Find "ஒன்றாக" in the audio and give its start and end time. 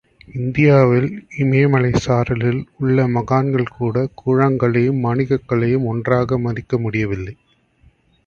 5.85-6.39